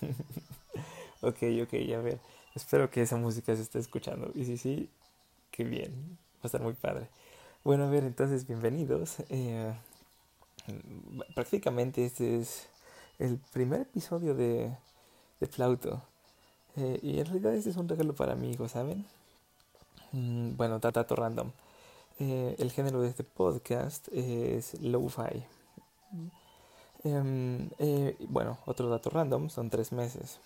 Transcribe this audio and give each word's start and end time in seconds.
ok, 1.20 1.38
ok, 1.62 1.74
a 1.94 2.00
ver. 2.00 2.20
Espero 2.54 2.90
que 2.90 3.02
esa 3.02 3.16
música 3.16 3.54
se 3.54 3.62
esté 3.62 3.78
escuchando. 3.78 4.30
Y 4.34 4.44
si 4.44 4.58
sí, 4.58 4.90
qué 5.50 5.64
bien. 5.64 6.18
Va 6.36 6.44
a 6.44 6.46
estar 6.46 6.60
muy 6.60 6.74
padre. 6.74 7.08
Bueno, 7.64 7.84
a 7.84 7.90
ver, 7.90 8.04
entonces, 8.04 8.46
bienvenidos. 8.46 9.16
Eh, 9.28 9.72
prácticamente 11.34 12.04
este 12.04 12.38
es 12.38 12.68
el 13.18 13.38
primer 13.52 13.82
episodio 13.82 14.34
de, 14.34 14.72
de 15.40 15.46
Flauto. 15.46 16.02
Eh, 16.76 16.98
y 17.02 17.18
en 17.18 17.26
realidad 17.26 17.54
este 17.54 17.70
es 17.70 17.76
un 17.76 17.88
regalo 17.88 18.14
para 18.14 18.34
mi 18.34 18.50
hijo, 18.50 18.68
¿saben? 18.68 19.04
Mm, 20.12 20.56
bueno, 20.56 20.78
dato 20.78 21.16
random. 21.16 21.50
Eh, 22.20 22.56
el 22.58 22.72
género 22.72 23.00
de 23.00 23.08
este 23.08 23.24
podcast 23.24 24.08
es 24.12 24.80
lo-fi. 24.80 25.44
Em, 27.08 27.70
eh, 27.78 28.16
bueno, 28.28 28.58
otro 28.66 28.88
dato 28.88 29.10
random, 29.10 29.48
son 29.48 29.70
tres 29.70 29.92
meses. 29.92 30.40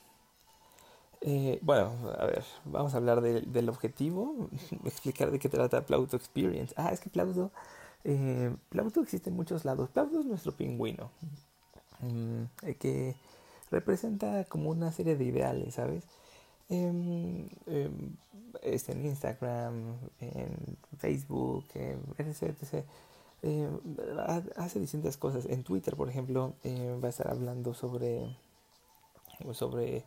Eh, 1.21 1.59
bueno, 1.63 1.93
a 2.19 2.27
ver, 2.27 2.45
vamos 2.65 2.95
a 2.95 2.97
hablar 2.99 3.21
del 3.21 3.69
objetivo, 3.69 4.49
explicar 4.85 5.31
de 5.31 5.39
qué 5.39 5.49
trata 5.49 5.87
Plauto 5.87 6.17
Experience. 6.17 6.75
Ah, 6.77 6.91
es 6.93 7.01
que 7.01 7.11
Plauto, 7.11 7.51
eh, 8.05 8.55
Plauto 8.69 9.01
existe 9.03 9.31
en 9.31 9.37
muchos 9.37 9.65
lados. 9.65 9.91
Plauto 9.91 10.21
es 10.21 10.27
nuestro 10.27 10.53
pingüino, 10.53 11.11
mm, 12.01 12.71
que 12.79 13.17
representa 13.71 14.45
como 14.45 14.71
una 14.71 14.93
serie 14.93 15.17
de 15.17 15.25
ideales, 15.25 15.75
¿sabes? 15.75 16.05
Em, 16.69 17.49
em, 17.67 18.17
este, 18.63 18.93
en 18.93 19.07
Instagram, 19.07 19.97
en 20.21 20.77
Facebook, 20.99 21.65
etc, 22.19 22.55
etc. 22.63 22.85
Eh, 23.43 23.69
hace 24.57 24.81
distintas 24.81 25.17
cosas. 25.17 25.47
En 25.47 25.65
Twitter, 25.65 25.97
por 25.97 26.09
ejemplo, 26.09 26.55
eh, 26.63 26.99
va 27.03 27.09
a 27.09 27.11
estar 27.11 27.29
hablando 27.29 27.75
sobre, 27.75 28.37
sobre 29.53 30.05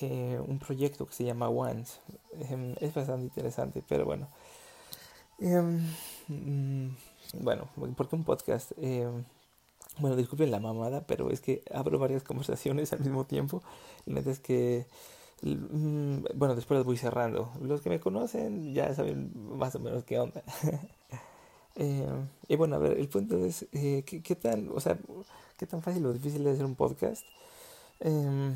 eh, 0.00 0.40
un 0.46 0.58
proyecto 0.58 1.06
que 1.06 1.14
se 1.14 1.24
llama 1.24 1.48
Once. 1.48 2.00
Em, 2.50 2.74
es 2.80 2.94
bastante 2.94 3.24
interesante, 3.24 3.82
pero 3.86 4.04
bueno. 4.06 4.28
Em, 5.38 5.80
mm, 6.28 6.96
bueno, 7.40 7.68
¿por 7.96 8.08
qué 8.08 8.16
un 8.16 8.24
podcast? 8.24 8.72
Em, 8.78 9.24
bueno, 9.98 10.16
disculpen 10.16 10.50
la 10.50 10.60
mamada, 10.60 11.06
pero 11.06 11.30
es 11.30 11.40
que 11.40 11.62
abro 11.72 11.98
varias 11.98 12.22
conversaciones 12.22 12.92
al 12.92 13.00
mismo 13.00 13.24
tiempo. 13.26 13.62
La 14.06 14.20
es 14.20 14.40
que 14.40 14.86
mm, 15.42 16.24
bueno, 16.34 16.54
después 16.54 16.78
las 16.78 16.86
voy 16.86 16.96
cerrando. 16.98 17.50
Los 17.60 17.82
que 17.82 17.90
me 17.90 18.00
conocen 18.00 18.74
ya 18.74 18.94
saben 18.94 19.32
más 19.58 19.74
o 19.74 19.80
menos 19.80 20.04
qué 20.04 20.18
onda. 20.18 20.42
Eh, 21.76 22.08
y 22.48 22.56
bueno, 22.56 22.76
a 22.76 22.78
ver, 22.78 22.98
el 22.98 23.08
punto 23.08 23.36
es, 23.44 23.66
eh, 23.72 24.02
¿qué, 24.04 24.36
tan, 24.36 24.70
o 24.74 24.80
sea, 24.80 24.98
qué 25.58 25.66
tan 25.66 25.82
fácil 25.82 26.04
o 26.06 26.12
difícil 26.12 26.46
es 26.46 26.54
hacer 26.54 26.64
un 26.64 26.74
podcast? 26.74 27.22
Eh, 28.00 28.52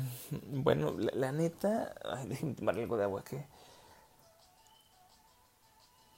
bueno, 0.51 0.95
la, 0.97 1.31
neta, 1.31 1.93
ay, 2.03 2.27
déjenme 2.27 2.55
tomar 2.55 2.75
algo 2.75 2.97
de 2.97 3.03
agua 3.03 3.23
que... 3.23 3.45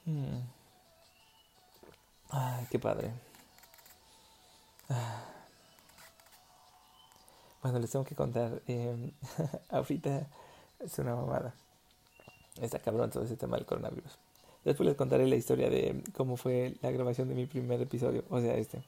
Hmm. 0.05 0.41
Qué 2.71 2.79
padre. 2.79 3.11
Ah. 4.89 5.23
Bueno, 7.61 7.79
les 7.79 7.91
tengo 7.91 8.03
que 8.03 8.15
contar. 8.15 8.61
Eh, 8.67 9.11
ahorita 9.69 10.27
es 10.79 10.99
una 10.99 11.15
mamada. 11.15 11.53
Está 12.61 12.79
cabrón 12.79 13.09
todo 13.11 13.23
ese 13.23 13.37
tema 13.37 13.57
del 13.57 13.65
coronavirus. 13.65 14.17
Después 14.65 14.87
les 14.87 14.95
contaré 14.95 15.27
la 15.27 15.35
historia 15.35 15.69
de 15.69 16.01
cómo 16.13 16.37
fue 16.37 16.75
la 16.81 16.91
grabación 16.91 17.27
de 17.27 17.35
mi 17.35 17.45
primer 17.45 17.81
episodio, 17.81 18.23
o 18.29 18.39
sea, 18.39 18.55
este. 18.55 18.81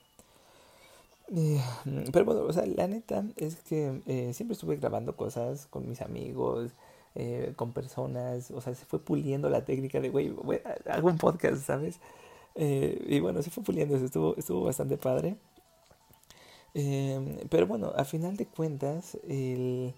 Eh, 1.33 1.59
pero 2.11 2.25
bueno, 2.25 2.41
o 2.41 2.53
sea, 2.53 2.65
la 2.65 2.87
neta 2.87 3.25
es 3.37 3.55
que 3.57 4.01
eh, 4.05 4.31
siempre 4.33 4.53
estuve 4.53 4.77
grabando 4.77 5.15
cosas 5.15 5.67
con 5.67 5.89
mis 5.89 6.01
amigos, 6.01 6.71
eh, 7.15 7.53
con 7.55 7.73
personas, 7.73 8.51
o 8.51 8.61
sea, 8.61 8.75
se 8.75 8.85
fue 8.85 8.99
puliendo 8.99 9.49
la 9.49 9.65
técnica 9.65 9.99
de, 9.99 10.09
güey, 10.09 10.33
hago 10.89 11.07
un 11.09 11.17
podcast, 11.17 11.63
¿sabes? 11.63 11.99
y 12.57 13.19
bueno, 13.19 13.41
se 13.41 13.49
fue 13.49 13.63
puliendo, 13.63 13.97
estuvo, 13.97 14.33
estuvo 14.37 14.63
bastante 14.63 14.97
padre. 14.97 15.35
pero 17.49 17.67
bueno, 17.67 17.91
a 17.97 18.05
final 18.05 18.37
de 18.37 18.45
cuentas, 18.45 19.17
el, 19.27 19.93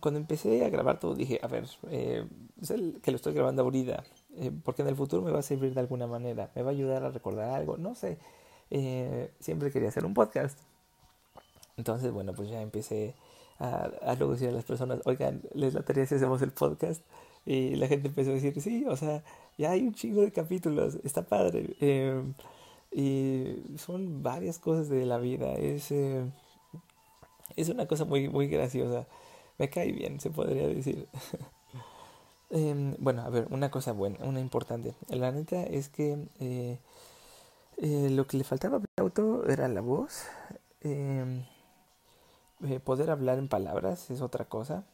cuando 0.00 0.20
empecé 0.20 0.64
a 0.64 0.68
grabar 0.70 1.00
todo 1.00 1.14
dije, 1.16 1.40
a 1.42 1.48
ver, 1.48 1.64
el 1.90 3.00
que 3.02 3.10
lo 3.10 3.16
estoy 3.16 3.34
grabando 3.34 3.62
ahorita, 3.62 4.04
eh, 4.40 4.52
porque 4.64 4.82
en 4.82 4.88
el 4.88 4.96
futuro 4.96 5.22
me 5.22 5.30
va 5.30 5.40
a 5.40 5.42
servir 5.42 5.74
de 5.74 5.80
alguna 5.80 6.06
manera, 6.06 6.50
me 6.54 6.62
va 6.62 6.70
a 6.70 6.72
ayudar 6.72 7.04
a 7.04 7.10
recordar 7.10 7.50
algo, 7.50 7.76
no 7.76 7.94
sé. 7.94 8.18
Eh, 8.70 9.32
siempre 9.40 9.70
quería 9.70 9.88
hacer 9.88 10.04
un 10.04 10.14
podcast. 10.14 10.58
Entonces, 11.76 12.12
bueno, 12.12 12.34
pues 12.34 12.48
ya 12.50 12.60
empecé 12.60 13.14
a, 13.58 13.90
a 14.02 14.14
luego 14.16 14.32
decir 14.34 14.48
a 14.48 14.52
las 14.52 14.64
personas, 14.64 15.00
oigan, 15.04 15.42
les 15.54 15.74
la 15.74 15.82
tarea 15.82 16.06
si 16.06 16.16
hacemos 16.16 16.42
el 16.42 16.52
podcast. 16.52 17.02
Y 17.46 17.76
la 17.76 17.88
gente 17.88 18.08
empezó 18.08 18.30
a 18.30 18.34
decir, 18.34 18.60
sí, 18.60 18.84
o 18.86 18.96
sea, 18.96 19.24
ya 19.56 19.70
hay 19.70 19.82
un 19.86 19.94
chingo 19.94 20.20
de 20.22 20.32
capítulos, 20.32 20.98
está 21.04 21.22
padre. 21.22 21.76
Eh, 21.80 22.22
y 22.92 23.76
son 23.78 24.22
varias 24.22 24.58
cosas 24.58 24.88
de 24.88 25.04
la 25.06 25.18
vida, 25.18 25.54
es, 25.54 25.92
es 27.56 27.68
una 27.68 27.86
cosa 27.86 28.04
muy, 28.04 28.28
muy 28.28 28.48
graciosa. 28.48 29.06
Me 29.58 29.70
cae 29.70 29.92
bien, 29.92 30.20
se 30.20 30.30
podría 30.30 30.68
decir. 30.68 31.08
Eh, 32.50 32.96
bueno, 32.98 33.22
a 33.22 33.30
ver, 33.30 33.46
una 33.50 33.70
cosa 33.70 33.92
buena, 33.92 34.24
una 34.24 34.40
importante. 34.40 34.94
La 35.08 35.30
neta 35.32 35.62
es 35.64 35.88
que 35.88 36.28
eh, 36.40 36.78
eh, 37.78 38.10
lo 38.10 38.26
que 38.26 38.36
le 38.36 38.44
faltaba 38.44 38.78
a 38.78 39.00
auto 39.00 39.46
era 39.48 39.68
la 39.68 39.80
voz. 39.80 40.24
Em, 40.82 41.44
eh, 42.64 42.80
poder 42.80 43.10
hablar 43.10 43.38
en 43.38 43.48
palabras 43.48 44.10
es 44.10 44.20
otra 44.20 44.44
cosa. 44.46 44.84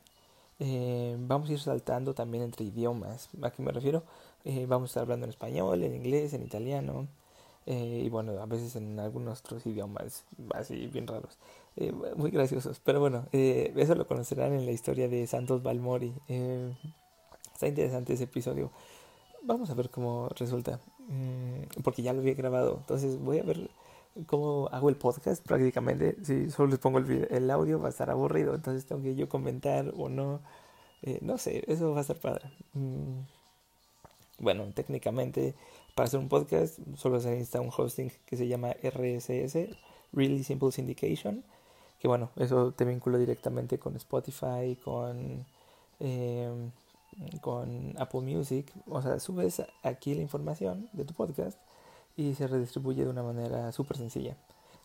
Em, 0.59 1.29
vamos 1.29 1.51
a 1.51 1.53
ir 1.55 1.61
saltando 1.61 2.15
también 2.15 2.45
entre 2.45 2.65
idiomas. 2.67 3.31
¿A 3.43 3.51
qué 3.51 3.63
me 3.63 3.73
refiero? 3.73 4.05
Eh, 4.45 4.67
vamos 4.67 4.91
a 4.91 4.91
estar 4.91 5.03
hablando 5.05 5.25
en 5.27 5.31
español, 5.31 5.83
en 5.83 5.95
inglés, 5.95 6.35
en 6.35 6.43
italiano. 6.43 7.09
y 7.67 8.09
bueno, 8.11 8.33
a 8.43 8.47
veces 8.47 8.77
en 8.77 9.01
algunos 9.01 9.41
otros 9.41 9.67
idiomas 9.67 10.25
así 10.55 10.87
bien 10.89 11.07
raros. 11.07 11.39
muy 12.17 12.31
graciosos. 12.31 12.81
Pero 12.85 13.01
bueno, 13.01 13.27
eso 13.33 13.95
lo 13.95 14.07
conocerán 14.07 14.53
en 14.55 14.67
la 14.67 14.73
historia 14.73 15.09
de 15.09 15.27
Santos 15.27 15.63
Balmori. 15.63 16.15
Está 17.55 17.69
interesante 17.69 18.13
ese 18.13 18.25
episodio. 18.25 18.71
Vamos 19.43 19.71
a 19.71 19.75
ver 19.75 19.89
cómo 19.89 20.29
resulta. 20.37 20.81
Mm, 21.09 21.83
porque 21.83 22.03
ya 22.03 22.13
lo 22.13 22.21
había 22.21 22.35
grabado. 22.35 22.79
Entonces 22.81 23.19
voy 23.19 23.39
a 23.39 23.45
ver 23.45 23.71
cómo 24.27 24.69
hago 24.73 24.89
el 24.89 24.97
podcast 24.97 25.45
prácticamente. 25.47 26.17
Si 26.25 26.51
solo 26.51 26.71
les 26.71 26.79
pongo 26.81 26.99
el, 26.99 27.29
el 27.31 27.51
audio 27.51 27.81
va 27.81 27.87
a 27.87 27.91
estar 27.91 28.11
aburrido. 28.11 28.55
Entonces 28.55 28.87
tengo 28.87 29.03
que 29.03 29.15
yo 29.15 29.29
comentar 29.29 29.93
o 29.97 30.09
no. 30.09 30.41
Eh, 31.03 31.19
no 31.23 31.39
sé, 31.39 31.65
eso 31.69 31.93
va 31.93 31.99
a 31.99 32.01
estar 32.03 32.19
padre. 32.19 32.51
Mm, 32.73 33.21
bueno, 34.41 34.65
técnicamente 34.75 35.55
para 35.95 36.07
hacer 36.09 36.19
un 36.19 36.29
podcast 36.29 36.79
solo 36.97 37.21
se 37.21 37.31
necesita 37.31 37.61
un 37.61 37.71
hosting 37.77 38.11
que 38.27 38.37
se 38.37 38.49
llama 38.49 38.75
RSS, 38.83 39.69
Really 40.13 40.43
Simple 40.43 40.73
Syndication. 40.73 41.45
Que 42.01 42.09
bueno, 42.09 42.31
eso 42.37 42.73
te 42.73 42.85
vincula 42.85 43.19
directamente 43.19 43.79
con 43.79 43.95
Spotify, 43.97 44.77
con... 44.83 45.47
Eh, 46.01 46.51
con 47.41 47.95
Apple 47.99 48.21
Music, 48.21 48.73
o 48.87 49.03
sea, 49.03 49.19
subes 49.21 49.63
aquí 49.83 50.15
la 50.15 50.23
información 50.23 50.89
de 50.93 51.05
tu 51.05 51.15
podcast 51.15 51.59
y 52.17 52.35
se 52.35 52.47
redistribuye 52.47 53.05
de 53.05 53.11
una 53.11 53.23
manera 53.23 53.73
súper 53.73 53.97
sencilla. 53.97 54.37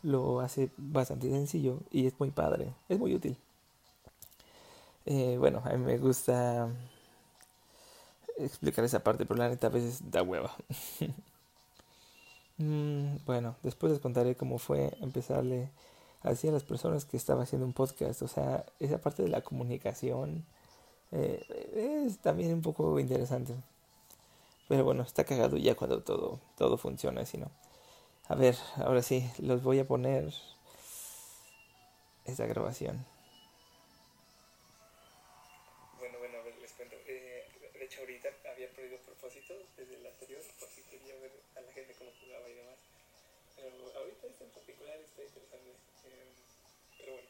Lo 0.01 0.39
hace 0.39 0.71
bastante 0.77 1.29
sencillo 1.29 1.79
y 1.91 2.07
es 2.07 2.19
muy 2.19 2.31
padre, 2.31 2.73
es 2.87 2.99
muy 2.99 3.13
útil. 3.13 3.37
Eh, 5.05 5.37
bueno, 5.39 5.61
a 5.65 5.69
mí 5.71 5.83
me 5.83 5.97
gusta 5.97 6.69
explicar 8.37 8.85
esa 8.85 9.03
parte, 9.03 9.25
pero 9.25 9.39
la 9.39 9.49
neta 9.49 9.67
a 9.67 9.71
veces 9.71 10.11
da 10.11 10.23
hueva. 10.23 10.55
Mm, 12.61 13.19
bueno, 13.25 13.55
después 13.63 13.93
les 13.93 14.01
contaré 14.01 14.35
cómo 14.35 14.57
fue 14.57 14.91
empezarle 14.99 15.71
así 16.21 16.49
a 16.49 16.51
las 16.51 16.65
personas 16.65 17.05
que 17.05 17.15
estaba 17.15 17.43
haciendo 17.43 17.65
un 17.65 17.71
podcast, 17.71 18.21
o 18.21 18.27
sea, 18.27 18.65
esa 18.81 18.99
parte 18.99 19.23
de 19.23 19.29
la 19.29 19.41
comunicación 19.41 20.43
eh, 21.11 22.05
es 22.05 22.19
también 22.19 22.53
un 22.53 22.61
poco 22.61 22.99
interesante. 22.99 23.53
Pero 24.67 24.83
bueno, 24.83 25.01
está 25.01 25.23
cagado 25.23 25.57
ya 25.57 25.75
cuando 25.75 26.03
todo, 26.03 26.39
todo 26.55 26.77
funciona, 26.77 27.25
si 27.25 27.37
no. 27.37 27.49
A 28.27 28.35
ver, 28.35 28.55
ahora 28.75 29.01
sí, 29.01 29.27
los 29.39 29.63
voy 29.63 29.79
a 29.79 29.87
poner 29.87 30.31
esta 32.25 32.45
grabación. 32.45 33.03
Bueno, 35.97 36.19
bueno, 36.19 36.37
a 36.37 36.43
ver, 36.43 36.55
les 36.61 36.71
cuento. 36.73 36.95
Eh, 37.07 37.47
de 37.73 37.83
hecho, 37.83 38.01
ahorita 38.01 38.29
había 38.53 38.69
perdido 38.69 38.99
propósito 38.99 39.55
desde 39.75 39.95
el 39.95 40.05
anterior, 40.05 40.41
porque 40.59 40.83
quería 40.83 41.15
ver 41.15 41.33
a 41.57 41.61
la 41.61 41.71
gente 41.73 41.95
cómo 41.97 42.11
jugaba 42.21 42.47
y 42.47 42.53
demás. 42.53 42.77
Pero 43.55 43.73
ahorita 43.97 44.27
este 44.27 44.43
en 44.43 44.51
particular 44.51 44.97
está 45.01 45.23
interesante. 45.23 45.73
Eh, 46.05 46.29
pero 46.99 47.13
bueno, 47.13 47.29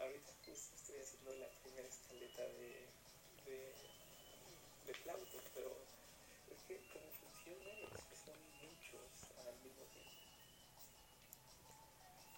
ahorita 0.00 0.32
justo 0.48 0.72
estoy 0.74 0.96
haciendo 0.96 1.36
la 1.36 1.48
primera 1.60 1.86
escaleta 1.86 2.42
de, 2.56 2.87
flauto, 5.08 5.38
pero 5.54 5.72
es 6.52 6.60
que 6.68 6.76
como 6.92 7.08
funciona 7.12 7.72
es 7.96 8.04
que 8.04 8.16
son 8.16 8.36
muchos 8.60 9.08
al 9.40 9.56
mismo 9.64 9.84
tiempo. 9.88 10.12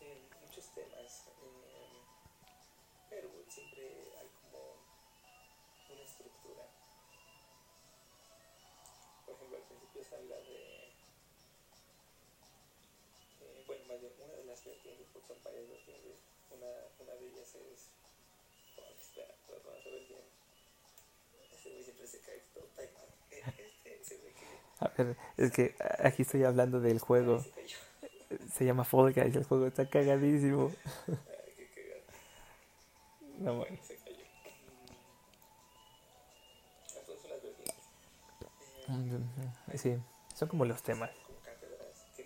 Eh, 0.02 0.22
muchos 0.40 0.66
temas. 0.74 1.26
Eh, 1.42 2.02
pero 3.10 3.28
siempre 3.48 4.14
hay 4.20 4.28
como 4.40 4.76
una 5.90 6.02
estructura. 6.02 6.62
Por 9.26 9.34
ejemplo, 9.34 9.56
al 9.58 9.64
principio 9.64 10.04
se 10.04 10.14
habla 10.14 10.36
de, 10.36 10.92
eh, 13.40 13.64
bueno, 13.66 13.84
más 13.86 14.00
bien 14.00 14.12
una 14.22 14.34
de 14.34 14.44
las 14.44 14.64
vertientes, 14.64 15.08
porque 15.12 15.26
son 15.26 15.42
varias 15.42 15.68
vertientes, 15.68 16.18
una, 16.50 16.70
una 17.00 17.14
de 17.14 17.26
ellas 17.26 17.52
es, 17.56 17.88
oh, 18.78 18.94
espera, 18.94 19.34
pues 19.48 19.64
ver 19.84 20.06
bien, 20.06 20.40
este 21.52 21.70
güey 21.70 21.84
siempre 21.84 22.06
se 22.06 22.20
cae 22.20 22.40
todo 22.54 22.64
taimado. 22.74 23.12
Eh, 23.30 23.42
Este 23.84 24.04
se 24.04 24.16
ve 24.18 24.32
que 24.32 24.46
A 24.80 24.88
ver, 24.96 25.16
es 25.36 25.52
que 25.52 25.74
aquí 26.02 26.22
estoy 26.22 26.44
hablando 26.44 26.80
del 26.80 26.98
juego. 26.98 27.44
se 28.52 28.64
llama 28.64 28.84
Fall 28.84 29.12
Guys, 29.12 29.36
el 29.36 29.44
juego 29.44 29.66
está 29.66 29.88
cagadísimo. 29.88 30.72
Ay. 31.08 31.16
No, 33.40 33.56
bueno. 33.56 33.78
Sí, 39.76 39.96
son 40.34 40.48
como 40.48 40.66
los 40.66 40.82
temas. 40.82 41.10
como 41.24 41.40
cátedras 41.40 42.04
que 42.16 42.24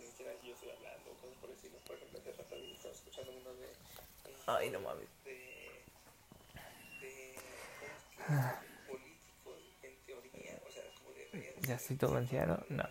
Ya 11.67 11.75
estoy 11.77 11.97
todo 11.97 12.17
anciano. 12.17 12.59
No. 12.69 12.85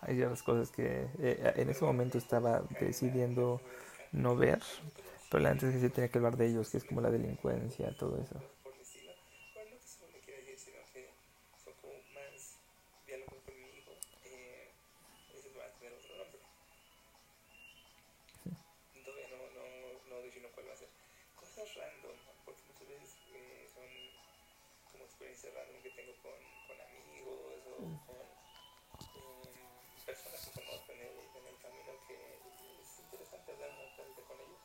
Hay 0.00 0.16
ciertas 0.16 0.42
cosas 0.42 0.70
que 0.70 1.06
eh, 1.20 1.52
en 1.56 1.70
ese 1.70 1.84
momento 1.84 2.18
estaba 2.18 2.62
decidiendo 2.80 3.60
no 4.10 4.36
ver, 4.36 4.60
pero 5.30 5.48
antes 5.48 5.72
que 5.72 5.80
sí 5.80 5.88
tenía 5.90 6.10
que 6.10 6.18
hablar 6.18 6.36
de 6.36 6.46
ellos, 6.48 6.70
que 6.70 6.78
es 6.78 6.84
como 6.84 7.00
la 7.00 7.10
delincuencia, 7.10 7.94
todo 7.96 8.20
eso. 8.20 8.36
por 8.62 8.74
el 8.74 8.80
estilo. 8.80 9.12
Bueno, 9.54 9.70
no 9.70 9.78
que 9.78 9.84
eso 9.86 10.06
me 10.12 10.18
quiere 10.20 10.42
decir, 10.42 10.58
sino 10.58 10.78
que 10.92 11.08
son 11.64 11.74
como 11.80 11.94
más 12.14 12.58
diálogos 13.06 13.38
con 13.44 13.54
mi 13.56 13.68
hijo. 13.78 13.92
Eh, 14.24 14.72
ese 15.34 15.48
va 15.56 15.64
a 15.64 15.70
tener 15.78 15.94
otro 15.94 16.16
nombre. 16.16 16.40
Todavía 19.04 19.28
no, 19.28 19.38
no, 19.56 20.16
no 20.16 20.22
defino 20.22 20.48
cuál 20.54 20.68
va 20.68 20.72
a 20.74 20.76
ser. 20.76 20.88
Cosas 21.54 21.76
random, 21.76 22.16
porque 22.46 22.62
muchas 22.64 22.88
veces 22.88 23.14
eh, 23.28 23.68
son 23.68 23.84
como 24.90 25.04
experiencias 25.04 25.52
random 25.52 25.82
que 25.82 25.90
tengo 25.90 26.16
con, 26.22 26.32
con 26.66 26.80
amigos 26.80 27.60
o 27.68 28.06
con 28.06 28.24
eh, 29.20 29.52
personas 30.06 30.48
que 30.48 30.52
conozco 30.64 30.92
en 30.92 31.00
el, 31.00 31.18
en 31.36 31.46
el 31.46 31.58
camino 31.60 31.92
que 32.08 32.40
es 32.80 32.98
interesante 33.00 33.52
hablar 33.52 33.68
tarde 33.68 34.22
con 34.26 34.40
ellos. 34.40 34.64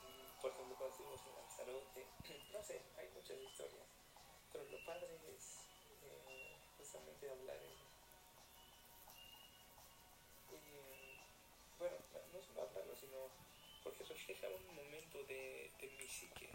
Mm, 0.00 0.40
Por 0.40 0.50
ejemplo, 0.50 0.76
cuando 0.78 0.96
estuvimos 0.96 1.20
en 1.26 1.34
Lanzarote, 1.36 2.06
no 2.56 2.62
sé, 2.64 2.80
hay 2.96 3.08
muchas 3.12 3.38
historias, 3.42 3.88
pero 4.50 4.64
lo 4.64 4.82
padre 4.86 5.12
es 5.36 5.58
eh, 6.08 6.56
justamente 6.78 7.28
hablar 7.28 7.60
en, 7.62 7.87
refleja 14.28 14.54
un 14.54 14.76
momento 14.76 15.24
de, 15.24 15.70
de 15.80 15.88
mi 15.96 16.06
psique. 16.06 16.50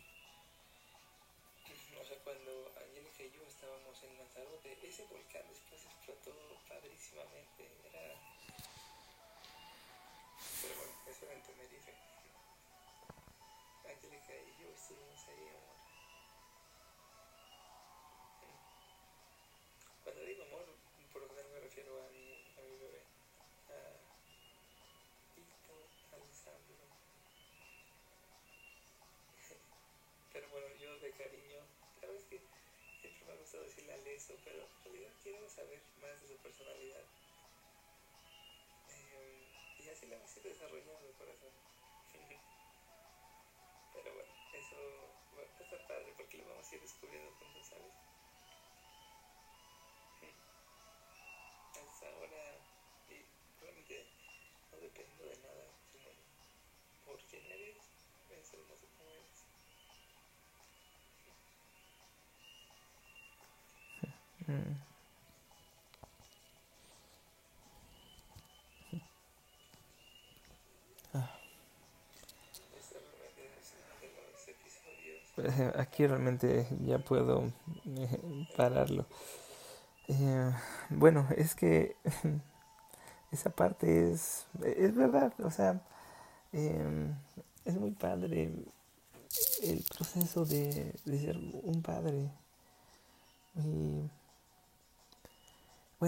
O 2.00 2.06
sea, 2.06 2.18
cuando 2.24 2.72
Angélica 2.78 3.24
y 3.24 3.32
yo 3.32 3.42
estábamos 3.48 4.04
en 4.04 4.18
Lanzarote, 4.18 4.78
ese 4.84 5.04
volcán 5.06 5.42
después 5.50 5.84
explotó 5.84 6.36
padrísimamente. 6.70 7.72
Era. 7.90 8.14
Pero 10.62 10.76
bueno, 10.78 10.94
eso 11.08 11.26
era 11.26 11.34
en 11.34 11.42
Tenerife. 11.42 11.94
Angélica 13.90 14.34
y 14.38 14.62
yo 14.62 14.70
estuvimos 14.70 15.28
ahí, 15.30 15.48
amor. 15.50 15.73
Cariño, 31.14 31.60
sabes 32.00 32.26
que 32.26 32.42
siempre 33.00 33.26
me 33.26 33.34
ha 33.34 33.36
gustado 33.36 33.64
decirle 33.64 33.94
Aleso, 33.94 34.38
pero 34.44 34.64
en 34.64 34.84
realidad 34.84 35.14
quiero 35.22 35.50
saber 35.50 35.82
más 35.98 36.22
de 36.22 36.28
su 36.28 36.38
personalidad. 36.38 37.06
Eh, 38.88 39.48
y 39.80 39.90
así 39.90 40.06
la 40.08 40.18
vas 40.18 40.36
a 40.36 40.40
ir 40.40 40.46
desarrollando, 40.46 41.14
corazón. 41.18 41.52
Pero 43.94 44.14
bueno, 44.14 44.34
eso 44.54 44.76
va 45.38 45.42
a 45.42 45.64
estar 45.64 45.88
padre 45.88 46.14
porque 46.18 46.38
lo 46.38 46.48
vamos 46.48 46.72
a 46.72 46.76
ir 46.76 46.82
descubriendo 46.82 47.32
juntos, 47.34 47.68
¿sabes? 47.68 47.94
Hasta 51.76 52.10
ahora, 52.10 52.60
y 53.08 53.24
realmente 53.60 54.06
no 54.72 54.80
dependo 54.80 55.26
de 55.26 55.38
nada, 55.38 55.68
sino 55.92 56.10
por 57.06 57.24
quién 57.26 57.46
eres, 57.46 57.78
es 58.30 58.54
hermoso 58.54 59.03
Aquí 75.76 76.06
realmente 76.06 76.68
ya 76.86 77.00
puedo 77.00 77.52
eh, 77.86 78.48
pararlo. 78.56 79.06
Eh, 80.08 80.52
bueno, 80.90 81.28
es 81.36 81.56
que 81.56 81.96
esa 83.32 83.50
parte 83.50 84.12
es, 84.12 84.46
es 84.64 84.96
verdad, 84.96 85.34
o 85.44 85.50
sea, 85.50 85.82
eh, 86.52 87.12
es 87.66 87.76
muy 87.76 87.92
padre 87.92 88.52
el 89.64 89.84
proceso 89.96 90.46
de, 90.46 90.94
ser 91.06 91.38
un 91.38 91.82
padre. 91.82 92.30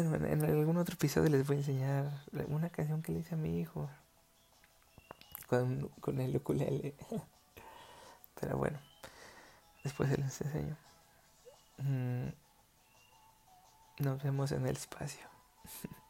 Bueno, 0.04 0.28
en, 0.28 0.44
algún 0.44 0.78
otro 0.78 0.96
episodio 0.96 1.30
les 1.30 1.48
voy 1.48 1.58
a 1.58 1.60
enseñar 1.60 2.24
una 2.48 2.70
canción 2.70 3.02
que 3.02 3.12
le 3.12 3.20
hice 3.20 3.36
a 3.36 3.38
mi 3.38 3.60
hijo 3.60 3.90
con, 5.48 5.88
con 6.02 6.20
el 6.20 6.36
ukulele. 6.36 6.96
Pero 8.40 8.58
bueno, 8.58 8.78
después 9.84 10.10
se 10.10 10.18
les 10.18 10.42
enseño. 10.42 10.78
Mm, 11.78 12.28
Nos 14.00 14.22
vemos 14.24 14.52
en 14.52 14.68
el 14.68 14.76
espacio. 14.76 15.28